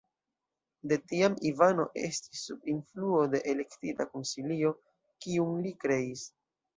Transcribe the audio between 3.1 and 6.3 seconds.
de "Elektita Konsilio", kiun li kreis.